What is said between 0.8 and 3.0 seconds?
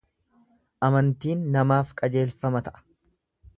Amantiin namaaf qajeelfama ta’a.